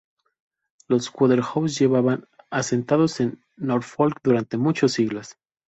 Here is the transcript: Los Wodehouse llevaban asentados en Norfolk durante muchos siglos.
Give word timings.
Los 0.87 1.11
Wodehouse 1.13 1.75
llevaban 1.77 2.27
asentados 2.49 3.19
en 3.19 3.39
Norfolk 3.55 4.19
durante 4.23 4.57
muchos 4.57 4.93
siglos. 4.93 5.37